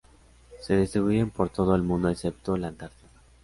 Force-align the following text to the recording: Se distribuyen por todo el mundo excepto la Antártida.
Se 0.61 0.75
distribuyen 0.75 1.29
por 1.29 1.49
todo 1.49 1.75
el 1.75 1.83
mundo 1.83 2.09
excepto 2.09 2.57
la 2.57 2.69
Antártida. 2.69 3.11